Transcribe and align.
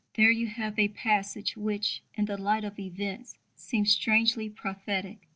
There 0.15 0.31
you 0.31 0.47
have 0.47 0.79
a 0.79 0.87
passage 0.87 1.55
which, 1.55 2.01
in 2.15 2.25
the 2.25 2.35
light 2.35 2.63
of 2.63 2.79
events, 2.79 3.37
seems 3.55 3.91
strangely 3.91 4.49
prophetic. 4.49 5.19